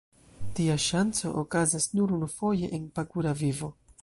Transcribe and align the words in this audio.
Tia 0.59 0.77
ŝanco 0.85 1.33
okazas 1.43 1.87
nur 1.99 2.17
unufoje 2.19 2.75
en 2.79 2.93
pagura 2.99 3.39
vivo. 3.45 3.75